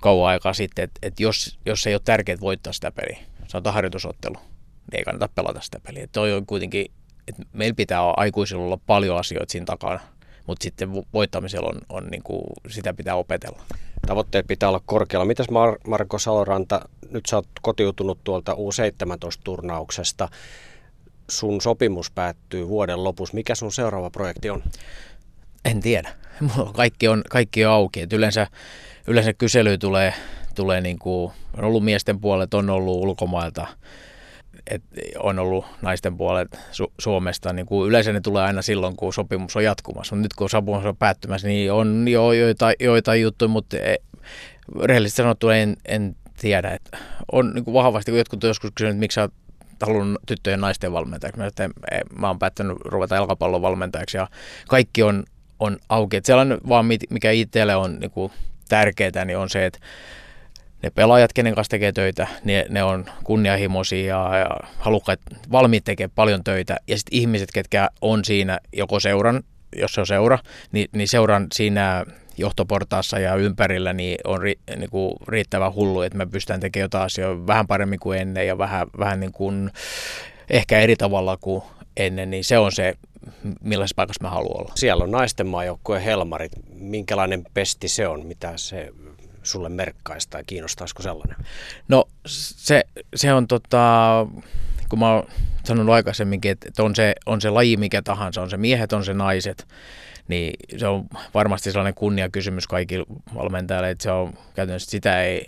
kauan 0.00 0.28
aikaa 0.28 0.52
sitten, 0.52 0.82
että, 0.82 0.98
että 1.02 1.22
jos, 1.22 1.58
jos 1.66 1.86
ei 1.86 1.94
ole 1.94 2.02
tärkeää 2.04 2.40
voittaa 2.40 2.72
sitä 2.72 2.92
peliä, 2.92 3.18
sanotaan 3.48 3.74
harjoitusottelu, 3.74 4.34
niin 4.34 4.98
ei 4.98 5.04
kannata 5.04 5.28
pelata 5.34 5.60
sitä 5.60 5.80
peliä. 5.86 6.06
Toi 6.12 6.32
on 6.32 6.46
kuitenkin 6.46 6.86
että 7.28 7.42
meillä 7.52 7.74
pitää 7.74 8.02
olla, 8.02 8.14
aikuisilla 8.16 8.64
olla 8.64 8.78
paljon 8.86 9.18
asioita 9.18 9.52
siinä 9.52 9.66
takana, 9.66 10.00
mutta 10.46 10.62
sitten 10.64 10.92
voittamisella 11.12 11.68
on, 11.68 11.80
on 11.88 12.06
niin 12.10 12.22
kuin, 12.22 12.42
sitä 12.68 12.94
pitää 12.94 13.14
opetella. 13.14 13.62
Tavoitteet 14.06 14.46
pitää 14.46 14.68
olla 14.68 14.82
korkealla. 14.86 15.24
Mitäs 15.24 15.46
Mar- 15.46 15.88
Marko 15.88 16.18
Saloranta, 16.18 16.88
nyt 17.10 17.26
sä 17.26 17.36
oot 17.36 17.48
kotiutunut 17.62 18.18
tuolta 18.24 18.52
U17-turnauksesta. 18.52 20.28
Sun 21.30 21.60
sopimus 21.60 22.10
päättyy 22.10 22.68
vuoden 22.68 23.04
lopussa. 23.04 23.34
Mikä 23.34 23.54
sun 23.54 23.72
seuraava 23.72 24.10
projekti 24.10 24.50
on? 24.50 24.62
En 25.64 25.80
tiedä. 25.80 26.14
Kaikki 26.72 27.08
on, 27.08 27.22
kaikki 27.30 27.64
on 27.64 27.72
auki. 27.72 28.00
Et 28.00 28.12
yleensä, 28.12 28.46
yleensä 29.06 29.32
kysely 29.32 29.78
tulee, 29.78 30.14
tulee 30.54 30.80
niin 30.80 30.98
kuin, 30.98 31.32
on 31.58 31.64
ollut 31.64 31.84
miesten 31.84 32.20
puolet, 32.20 32.54
on 32.54 32.70
ollut 32.70 33.02
ulkomailta– 33.02 33.66
et 34.70 34.82
on 35.18 35.38
ollut 35.38 35.64
naisten 35.82 36.16
puolet 36.16 36.52
Su- 36.52 36.92
Suomesta, 36.98 37.52
niin 37.52 37.66
kuin 37.66 37.88
yleensä 37.88 38.12
ne 38.12 38.20
tulee 38.20 38.42
aina 38.42 38.62
silloin, 38.62 38.96
kun 38.96 39.12
sopimus 39.12 39.56
on 39.56 39.64
jatkumassa. 39.64 40.14
Mutta 40.14 40.22
nyt 40.24 40.34
kun 40.34 40.50
sopimus 40.50 40.84
on 40.84 40.96
päättymässä, 40.96 41.48
niin 41.48 41.72
on 41.72 42.08
jo 42.08 42.32
joitain, 42.32 42.74
joitain 42.80 43.22
juttuja, 43.22 43.48
mutta 43.48 43.76
e, 43.76 43.96
rehellisesti 44.82 45.16
sanottua 45.16 45.56
en, 45.56 45.76
en 45.84 46.16
tiedä. 46.40 46.70
Että 46.70 46.98
on 47.32 47.52
niin 47.54 47.64
kuin 47.64 47.74
vahvasti, 47.74 48.10
kun 48.10 48.18
jotkut 48.18 48.42
joskus 48.42 48.70
kysynyt, 48.74 48.98
miksi 48.98 49.14
sä 49.14 49.28
halunnut 49.82 50.22
tyttöjen 50.26 50.60
naisten 50.60 50.92
valmentajaksi. 50.92 51.38
Mä, 51.40 51.46
että 51.46 51.70
mä 52.18 52.26
oon 52.26 52.38
päättänyt 52.38 52.76
ruveta 52.84 53.14
jalkapallon 53.14 53.62
valmentajaksi 53.62 54.16
ja 54.16 54.28
kaikki 54.68 55.02
on, 55.02 55.24
on 55.60 55.76
auki. 55.88 56.16
Että 56.16 56.26
sellainen 56.26 56.58
vaan, 56.68 56.86
mikä 57.10 57.30
itselle 57.30 57.76
on 57.76 58.00
niin 58.00 58.10
kuin 58.10 58.32
tärkeää, 58.68 59.24
niin 59.24 59.38
on 59.38 59.50
se, 59.50 59.66
että 59.66 59.78
ne 60.82 60.90
pelaajat, 60.90 61.32
kenen 61.32 61.54
kanssa 61.54 61.70
tekee 61.70 61.92
töitä, 61.92 62.26
ne, 62.44 62.66
ne 62.68 62.82
on 62.82 63.04
kunnianhimoisia 63.24 64.06
ja, 64.06 64.38
ja 64.38 64.56
halukkaat, 64.78 65.20
valmiit 65.52 65.84
tekee 65.84 66.08
paljon 66.08 66.44
töitä. 66.44 66.76
Ja 66.88 66.98
sitten 66.98 67.18
ihmiset, 67.18 67.48
ketkä 67.54 67.88
on 68.00 68.24
siinä 68.24 68.58
joko 68.72 69.00
seuran, 69.00 69.42
jos 69.76 69.94
se 69.94 70.00
on 70.00 70.06
seura, 70.06 70.38
niin, 70.72 70.88
niin 70.92 71.08
seuran 71.08 71.46
siinä 71.52 72.04
johtoportaassa 72.38 73.18
ja 73.18 73.34
ympärillä 73.34 73.92
niin 73.92 74.18
on 74.24 74.40
ri, 74.40 74.54
niin 74.76 74.90
kuin 74.90 75.14
riittävän 75.28 75.74
hullu, 75.74 76.00
että 76.02 76.18
me 76.18 76.26
pystytään 76.26 76.60
tekemään 76.60 76.84
jotain 76.84 77.04
asioita 77.04 77.46
vähän 77.46 77.66
paremmin 77.66 78.00
kuin 78.00 78.18
ennen 78.18 78.46
ja 78.46 78.58
vähän, 78.58 78.86
vähän 78.98 79.20
niin 79.20 79.32
kuin 79.32 79.70
ehkä 80.50 80.80
eri 80.80 80.96
tavalla 80.96 81.36
kuin 81.40 81.62
ennen, 81.96 82.30
niin 82.30 82.44
se 82.44 82.58
on 82.58 82.72
se, 82.72 82.94
millaisessa 83.60 83.96
paikassa 83.96 84.24
mä 84.24 84.30
haluan 84.30 84.60
olla. 84.60 84.72
Siellä 84.74 85.04
on 85.04 85.10
naisten 85.10 85.46
maajoukkueen 85.46 86.02
Helmarit. 86.02 86.52
Minkälainen 86.74 87.44
pesti 87.54 87.88
se 87.88 88.08
on? 88.08 88.26
Mitä 88.26 88.52
se 88.56 88.92
sulle 89.42 89.68
merkkaisi 89.68 90.30
tai 90.30 90.42
kiinnostaisiko 90.46 91.02
sellainen? 91.02 91.36
No 91.88 92.04
se, 92.26 92.84
se 93.14 93.32
on 93.32 93.48
tota, 93.48 94.26
kun 94.88 94.98
mä 94.98 95.14
oon 95.14 95.26
sanonut 95.64 95.94
aikaisemminkin, 95.94 96.50
että 96.50 96.82
on 96.82 96.96
se, 96.96 97.14
on 97.26 97.40
se 97.40 97.50
laji 97.50 97.76
mikä 97.76 98.02
tahansa, 98.02 98.42
on 98.42 98.50
se 98.50 98.56
miehet, 98.56 98.92
on 98.92 99.04
se 99.04 99.14
naiset, 99.14 99.68
niin 100.28 100.52
se 100.76 100.86
on 100.86 101.04
varmasti 101.34 101.72
sellainen 101.72 101.94
kunniakysymys 101.94 102.66
kaikille 102.66 103.06
valmentajille, 103.34 103.90
että 103.90 104.02
se 104.02 104.10
on 104.10 104.34
käytännössä 104.54 104.90
sitä 104.90 105.22
ei, 105.22 105.46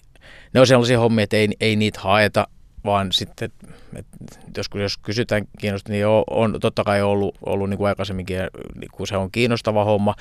ne 0.53 0.61
on 0.61 0.67
sellaisia 0.67 0.99
hommia, 0.99 1.23
että 1.23 1.37
ei, 1.37 1.49
ei 1.61 1.77
niitä 1.77 2.01
haeta, 2.01 2.47
vaan 2.85 3.13
sitten, 3.13 3.51
että 3.97 4.17
joskus 4.57 4.81
jos 4.81 4.99
kysytään 4.99 5.45
kiinnosta, 5.59 5.93
niin 5.93 6.07
on, 6.07 6.25
on 6.31 6.61
totta 6.61 6.85
kai 6.85 7.03
ollut, 7.03 7.35
ollut 7.47 7.71
niin 7.71 7.79
kuin 7.79 7.89
aikaisemminkin, 7.89 8.37
niin 8.75 8.91
kun 8.93 9.07
se 9.07 9.17
on 9.17 9.31
kiinnostava 9.31 9.85
homma, 9.85 10.15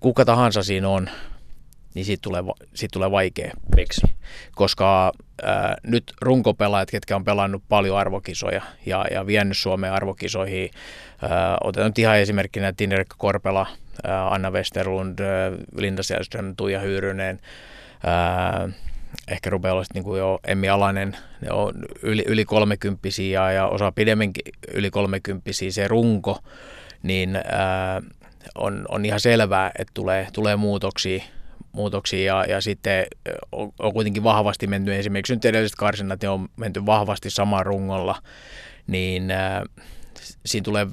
kuka 0.00 0.24
tahansa 0.24 0.62
siinä 0.62 0.88
on, 0.88 1.10
niin 1.94 2.04
siitä 2.04 2.22
tulee, 2.22 2.42
siitä 2.74 2.92
tulee 2.92 3.10
vaikea. 3.10 3.52
Miksi? 3.76 4.06
Koska 4.54 5.12
ää, 5.42 5.76
nyt 5.82 6.12
runkopelaajat, 6.20 6.90
ketkä 6.90 7.16
on 7.16 7.24
pelannut 7.24 7.62
paljon 7.68 7.98
arvokisoja 7.98 8.62
ja, 8.86 9.04
ja 9.10 9.26
vienyt 9.26 9.56
Suomeen 9.56 9.92
arvokisoihin, 9.92 10.70
ää, 11.22 11.56
otetaan 11.60 11.88
nyt 11.88 11.98
ihan 11.98 12.18
esimerkkinä 12.18 12.72
Tinerikka 12.76 13.16
Korpela, 13.18 13.66
ää, 14.04 14.28
Anna 14.28 14.50
Westerlund, 14.50 15.18
ää, 15.18 15.52
Linda 15.76 16.02
Selström, 16.02 16.56
Tuija 16.56 16.80
Hyyrynen, 16.80 17.40
ää, 18.04 18.68
ehkä 19.28 19.50
rupeaa 19.50 19.74
olla 19.74 19.84
niin 19.94 20.04
kuin 20.04 20.18
jo 20.18 20.40
Emmi 20.46 20.68
Alanen, 20.68 21.16
ne 21.40 21.50
on 21.50 21.74
yli, 22.02 22.24
yli 22.26 22.44
kolmekymppisiä 22.44 23.52
ja 23.52 23.66
osa 23.66 23.92
pidemminkin 23.92 24.54
yli 24.74 24.90
kolmekymppisiä 24.90 25.70
se 25.70 25.88
runko, 25.88 26.38
niin 27.02 27.36
ää, 27.36 28.02
on, 28.54 28.84
on 28.88 29.04
ihan 29.04 29.20
selvää, 29.20 29.70
että 29.78 29.90
tulee, 29.94 30.26
tulee 30.32 30.56
muutoksia 30.56 31.22
muutoksia 31.72 32.24
ja, 32.24 32.44
ja 32.54 32.60
sitten 32.60 33.06
on, 33.52 33.72
on 33.78 33.92
kuitenkin 33.92 34.24
vahvasti 34.24 34.66
menty, 34.66 34.94
esimerkiksi 34.96 35.34
nyt 35.34 35.44
edelliset 35.44 35.76
karsinnat 35.76 36.24
on 36.24 36.48
menty 36.56 36.86
vahvasti 36.86 37.30
samaan 37.30 37.66
rungolla, 37.66 38.22
niin 38.86 39.30
äh, 39.30 39.62
siinä 40.46 40.64
tulee 40.64 40.86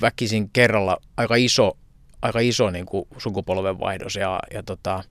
väkisin 0.00 0.50
kerralla 0.52 0.96
aika 1.16 1.34
iso, 1.36 1.76
aika 2.22 2.40
iso 2.40 2.70
niin 2.70 2.86
kuin 2.86 3.08
sukupolvenvaihdos 3.18 4.16
ja, 4.16 4.40
ja 4.54 4.62
tota, 4.62 5.04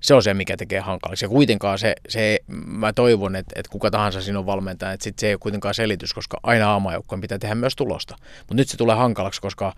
se 0.00 0.14
on 0.14 0.22
se, 0.22 0.34
mikä 0.34 0.56
tekee 0.56 0.80
hankalaksi. 0.80 1.24
Ja 1.24 1.28
kuitenkaan 1.28 1.78
se, 1.78 1.94
se 2.08 2.38
mä 2.66 2.92
toivon, 2.92 3.36
että, 3.36 3.52
että 3.56 3.70
kuka 3.70 3.90
tahansa 3.90 4.22
sinun 4.22 4.46
valmentaja, 4.46 4.92
että 4.92 5.04
sit 5.04 5.18
se 5.18 5.26
ei 5.26 5.32
ole 5.32 5.38
kuitenkaan 5.38 5.74
selitys, 5.74 6.14
koska 6.14 6.40
aina 6.42 6.70
aamajoukkojen 6.70 7.20
pitää 7.20 7.38
tehdä 7.38 7.54
myös 7.54 7.76
tulosta. 7.76 8.16
Mutta 8.38 8.54
nyt 8.54 8.68
se 8.68 8.76
tulee 8.76 8.96
hankalaksi, 8.96 9.40
koska 9.40 9.72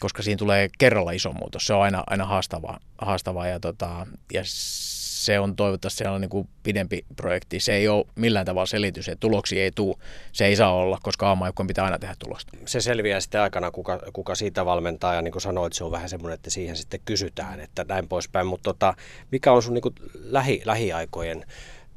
koska 0.00 0.22
siinä 0.22 0.38
tulee 0.38 0.68
kerralla 0.78 1.10
iso 1.10 1.32
muutos. 1.32 1.66
Se 1.66 1.74
on 1.74 1.82
aina, 1.82 2.04
aina 2.06 2.24
haastavaa, 2.24 2.80
haastavaa 2.98 3.46
ja, 3.46 3.60
tota, 3.60 4.06
ja 4.32 4.42
se 4.44 5.38
on 5.38 5.56
toivottavasti 5.56 6.04
on 6.04 6.20
niin 6.20 6.28
kuin 6.28 6.48
pidempi 6.62 7.04
projekti. 7.16 7.60
Se 7.60 7.72
ei 7.72 7.88
ole 7.88 8.04
millään 8.14 8.46
tavalla 8.46 8.66
selitys, 8.66 9.08
että 9.08 9.20
tuloksia 9.20 9.62
ei 9.62 9.72
tule. 9.74 9.96
Se 10.32 10.46
ei 10.46 10.56
saa 10.56 10.74
olla, 10.74 10.98
koska 11.02 11.28
aamajoukkojen 11.28 11.66
pitää 11.66 11.84
aina 11.84 11.98
tehdä 11.98 12.14
tulosta. 12.18 12.52
Se 12.66 12.80
selviää 12.80 13.20
sitten 13.20 13.40
aikana, 13.40 13.70
kuka, 13.70 14.00
kuka 14.12 14.34
siitä 14.34 14.64
valmentaa 14.64 15.14
ja 15.14 15.22
niin 15.22 15.32
kuin 15.32 15.42
sanoit, 15.42 15.72
se 15.72 15.84
on 15.84 15.92
vähän 15.92 16.08
semmoinen, 16.08 16.34
että 16.34 16.50
siihen 16.50 16.76
sitten 16.76 17.00
kysytään, 17.04 17.60
että 17.60 17.84
näin 17.88 18.08
poispäin. 18.08 18.46
Mutta 18.46 18.72
tota, 18.72 18.94
mikä 19.32 19.52
on 19.52 19.62
sun 19.62 19.74
niin 19.74 19.82
kuin 19.82 19.94
lähi, 20.14 20.62
lähiaikojen 20.64 21.44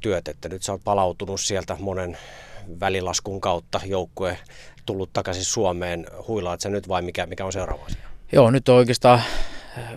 työt, 0.00 0.28
että 0.28 0.48
nyt 0.48 0.62
sä 0.62 0.72
oot 0.72 0.84
palautunut 0.84 1.40
sieltä 1.40 1.76
monen 1.80 2.18
välilaskun 2.80 3.40
kautta 3.40 3.80
joukkue 3.84 4.38
tullut 4.86 5.12
takaisin 5.12 5.44
Suomeen. 5.44 6.06
Huilaat 6.28 6.60
sä 6.60 6.68
nyt 6.68 6.88
vai 6.88 7.02
mikä, 7.02 7.26
mikä 7.26 7.44
on 7.44 7.52
seuraava 7.52 7.84
asia? 7.84 8.08
Joo, 8.32 8.50
nyt 8.50 8.68
on 8.68 8.76
oikeastaan 8.76 9.22
äh, 9.78 9.94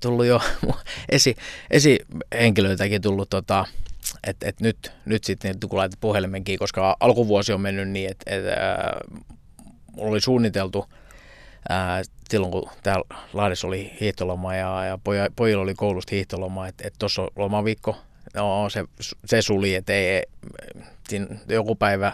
tullut 0.00 0.26
jo 0.26 0.40
esi, 1.08 1.36
esihenkilöitäkin 1.70 3.02
tullut 3.02 3.30
tota, 3.30 3.66
että 4.26 4.48
et 4.48 4.60
nyt, 4.60 4.92
nyt 5.04 5.24
sitten 5.24 5.56
kun 5.68 5.78
laitat 5.78 6.00
puhelimenkin, 6.00 6.58
koska 6.58 6.96
alkuvuosi 7.00 7.52
on 7.52 7.60
mennyt 7.60 7.88
niin, 7.88 8.10
että 8.10 8.34
et, 8.34 8.44
äh, 8.46 9.18
oli 9.96 10.20
suunniteltu 10.20 10.86
ää, 11.68 12.02
silloin 12.30 12.52
kun 12.52 12.70
täällä 12.82 13.04
Lahdessa 13.32 13.66
oli 13.66 13.92
hiihtoloma 14.00 14.54
ja, 14.54 14.84
ja 14.84 14.98
pojilla 15.36 15.62
oli 15.62 15.74
koulusta 15.74 16.14
hiihtoloma, 16.14 16.68
että 16.68 16.88
et 16.88 16.94
tuossa 16.98 17.22
on 17.22 17.28
lomaviikko, 17.36 17.96
no 18.34 18.70
se, 18.70 18.84
se 19.24 19.42
suli, 19.42 19.74
että 19.74 19.92
ei, 19.92 20.22
joku 21.48 21.74
päivä 21.74 22.12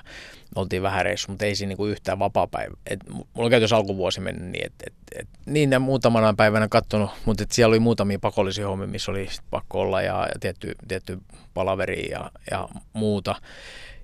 oltiin 0.54 0.82
vähän 0.82 1.04
reissu, 1.04 1.30
mutta 1.30 1.44
ei 1.44 1.56
siinä 1.56 1.68
niinku 1.68 1.86
yhtään 1.86 2.18
vapaa 2.18 2.46
päivä. 2.46 2.74
Et 2.86 3.00
mulla 3.10 3.26
on 3.34 3.50
käytössä 3.50 3.76
alkuvuosi 3.76 4.20
mennyt 4.20 4.52
niin, 4.52 4.66
että 4.66 4.84
et, 4.86 4.94
et, 5.20 5.28
niin 5.46 5.72
ja 5.72 5.80
muutamana 5.80 6.34
päivänä 6.34 6.68
katsonut, 6.68 7.10
mutta 7.24 7.42
et 7.42 7.52
siellä 7.52 7.72
oli 7.72 7.80
muutamia 7.80 8.18
pakollisia 8.18 8.68
hommia, 8.68 8.86
missä 8.86 9.10
oli 9.10 9.28
pakko 9.50 9.80
olla 9.80 10.02
ja, 10.02 10.28
ja 10.34 10.40
tietty, 10.40 10.74
tietty 10.88 11.18
palaveri 11.54 12.10
ja, 12.10 12.30
ja 12.50 12.68
muuta. 12.92 13.34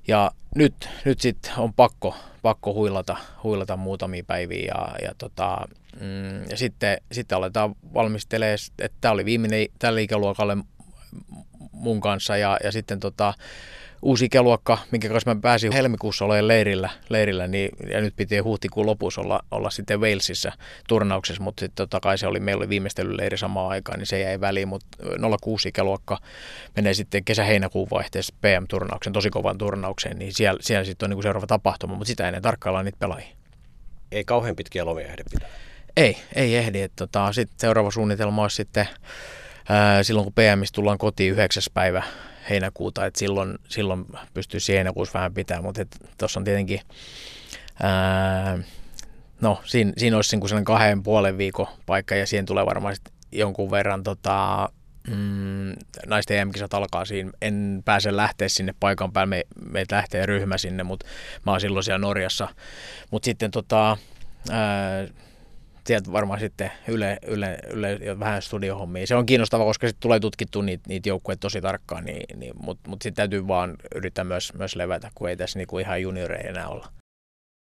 Ja 0.08 0.30
nyt, 0.56 0.88
nyt 1.04 1.20
sitten 1.20 1.52
on 1.56 1.74
pakko, 1.74 2.14
pakko 2.42 2.74
huilata, 2.74 3.16
huilata 3.42 3.76
muutamia 3.76 4.24
päiviä 4.26 4.74
ja, 4.74 4.88
ja, 5.02 5.14
tota, 5.18 5.58
mm, 6.00 6.50
ja 6.50 6.56
sitten, 6.56 6.98
sitten 7.12 7.38
aletaan 7.38 7.74
valmistelemaan, 7.94 8.58
että 8.78 8.98
tämä 9.00 9.12
oli 9.12 9.24
viimeinen 9.24 9.66
tälle 9.78 10.02
ikäluokalle 10.02 10.56
mun 11.80 12.00
kanssa 12.00 12.36
ja, 12.36 12.58
ja 12.64 12.72
sitten 12.72 13.00
tota, 13.00 13.34
uusi 14.02 14.24
ikäluokka, 14.24 14.78
minkä 14.90 15.08
kanssa 15.08 15.34
mä 15.34 15.40
pääsin 15.40 15.72
helmikuussa 15.72 16.24
olemaan 16.24 16.48
leirillä, 16.48 16.90
leirillä 17.08 17.46
niin, 17.46 17.70
ja 17.90 18.00
nyt 18.00 18.16
piti 18.16 18.38
huhtikuun 18.38 18.86
lopussa 18.86 19.20
olla, 19.20 19.40
olla 19.50 19.70
sitten 19.70 20.00
Walesissa 20.00 20.52
turnauksessa, 20.88 21.42
mutta 21.42 21.60
sitten 21.60 21.76
totta 21.76 22.00
kai 22.00 22.18
se 22.18 22.26
oli, 22.26 22.40
meillä 22.40 22.60
oli 22.60 22.68
viimeistelyleiri 22.68 23.38
samaan 23.38 23.70
aikaan, 23.70 23.98
niin 23.98 24.06
se 24.06 24.20
jäi 24.20 24.40
väliin, 24.40 24.68
mutta 24.68 24.88
06 25.42 25.68
ikäluokka 25.68 26.18
menee 26.76 26.94
sitten 26.94 27.24
kesä-heinäkuun 27.24 27.88
vaihteessa 27.90 28.34
PM-turnauksen, 28.40 29.12
tosi 29.12 29.30
kovan 29.30 29.58
turnaukseen, 29.58 30.18
niin 30.18 30.34
siellä, 30.34 30.58
siellä 30.62 30.84
sitten 30.84 31.06
on 31.06 31.10
niin 31.10 31.16
kuin 31.16 31.22
seuraava 31.22 31.46
tapahtuma, 31.46 31.94
mutta 31.94 32.08
sitä 32.08 32.26
ennen 32.26 32.42
tarkkaillaan 32.42 32.84
niitä 32.84 32.98
pelaajia. 32.98 33.36
Ei 34.12 34.24
kauhean 34.24 34.56
pitkiä 34.56 34.84
lomia 34.84 35.06
ehdi 35.06 35.22
pitää. 35.30 35.48
Ei, 35.96 36.16
ei 36.34 36.56
ehdi. 36.56 36.88
Tota, 36.96 37.32
sitten 37.32 37.60
seuraava 37.60 37.90
suunnitelma 37.90 38.42
olisi 38.42 38.56
sitten 38.56 38.88
ää, 39.70 40.02
silloin, 40.02 40.24
kun 40.24 40.32
PMistä 40.32 40.74
tullaan 40.74 40.98
kotiin 40.98 41.32
9. 41.32 41.62
päivä 41.74 42.02
heinäkuuta, 42.50 43.06
että 43.06 43.18
silloin, 43.18 43.58
silloin 43.68 44.06
pystyisi 44.34 44.72
heinäkuussa 44.72 45.18
vähän 45.18 45.34
pitää, 45.34 45.62
mutta 45.62 45.82
tuossa 46.18 46.40
on 46.40 46.44
tietenkin, 46.44 46.80
ää, 47.82 48.58
no 49.40 49.60
siinä, 49.64 49.92
siinä 49.96 50.16
olisi 50.16 50.36
niin 50.36 50.48
sellainen 50.48 50.64
kahden 50.64 51.02
puolen 51.02 51.38
viikon 51.38 51.66
paikka 51.86 52.14
ja 52.14 52.26
siihen 52.26 52.46
tulee 52.46 52.66
varmaan 52.66 52.96
jonkun 53.32 53.70
verran 53.70 54.02
tota, 54.02 54.68
mm, 55.08 55.72
naisten 56.06 56.38
EM-kisat 56.38 56.74
alkaa 56.74 57.04
siinä. 57.04 57.30
En 57.42 57.82
pääse 57.84 58.16
lähteä 58.16 58.48
sinne 58.48 58.74
paikan 58.80 59.12
päälle, 59.12 59.36
me, 59.36 59.42
meitä 59.70 59.96
lähtee 59.96 60.26
ryhmä 60.26 60.58
sinne, 60.58 60.82
mutta 60.82 61.06
mä 61.46 61.52
oon 61.52 61.60
silloin 61.60 61.84
siellä 61.84 61.98
Norjassa. 61.98 62.48
Mutta 63.10 63.24
sitten 63.24 63.50
tota, 63.50 63.96
ää, 64.50 65.06
sieltä 65.86 66.12
varmaan 66.12 66.40
sitten 66.40 66.72
Yle, 66.88 67.18
Yle, 67.26 67.58
Yle 67.70 68.18
vähän 68.18 68.42
studiohommia. 68.42 69.06
Se 69.06 69.14
on 69.14 69.26
kiinnostava, 69.26 69.64
koska 69.64 69.86
sitten 69.86 70.02
tulee 70.02 70.20
tutkittu 70.20 70.62
niitä, 70.62 70.84
niitä 70.88 71.08
joukkueita 71.08 71.40
tosi 71.40 71.60
tarkkaan, 71.60 72.04
niin, 72.04 72.38
niin, 72.38 72.52
mutta 72.62 72.90
mut 72.90 73.02
sitten 73.02 73.16
täytyy 73.16 73.48
vaan 73.48 73.76
yrittää 73.94 74.24
myös, 74.24 74.54
myös 74.54 74.76
levätä, 74.76 75.10
kun 75.14 75.28
ei 75.28 75.36
tässä 75.36 75.58
niinku 75.58 75.78
ihan 75.78 76.02
junioreja 76.02 76.50
enää 76.50 76.68
olla. 76.68 76.99